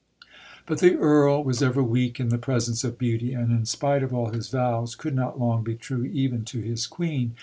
[0.65, 4.11] But the Earl was ever weak in the presence of beauty; and in spite of
[4.15, 7.35] all his vows could not long be true even to his Queen.